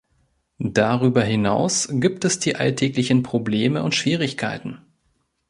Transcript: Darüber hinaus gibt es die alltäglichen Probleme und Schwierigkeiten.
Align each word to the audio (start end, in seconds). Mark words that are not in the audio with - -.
Darüber 0.63 1.23
hinaus 1.23 1.87
gibt 1.91 2.25
es 2.25 2.39
die 2.39 2.55
alltäglichen 2.55 3.21
Probleme 3.21 3.83
und 3.83 3.93
Schwierigkeiten. 3.93 4.81